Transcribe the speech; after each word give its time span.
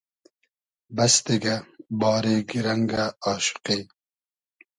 بئس 0.95 1.15
دیگۂ، 1.25 1.55
باری 1.99 2.35
گیرئنگۂ 2.49 3.03
آشوقی 3.31 3.79